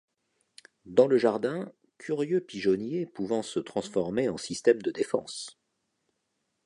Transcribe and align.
Dans 0.87 1.05
le 1.05 1.19
jardin, 1.19 1.71
curieux 1.99 2.39
pigeonnier 2.41 3.05
pouvant 3.05 3.43
se 3.43 3.59
transformer 3.59 4.29
en 4.29 4.37
système 4.37 4.81
de 4.81 4.89
défense. 4.89 5.59